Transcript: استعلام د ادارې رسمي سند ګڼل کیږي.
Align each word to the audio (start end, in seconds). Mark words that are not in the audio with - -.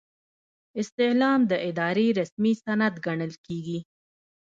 استعلام 0.81 1.41
د 1.51 1.53
ادارې 1.69 2.07
رسمي 2.19 2.53
سند 2.65 2.93
ګڼل 3.05 3.33
کیږي. 3.45 3.79